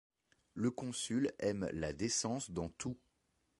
Le 0.55 0.71
Consul 0.71 1.29
aime 1.37 1.69
la 1.73 1.93
décence 1.93 2.49
dans 2.49 2.69
tout. 2.69 2.97